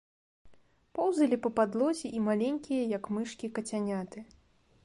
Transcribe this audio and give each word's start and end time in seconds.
Поўзалі 0.99 1.37
па 1.43 1.51
падлозе 1.59 2.07
і 2.21 2.23
маленькія, 2.31 2.81
як 2.97 3.03
мышкі, 3.19 3.55
кацяняты. 3.59 4.19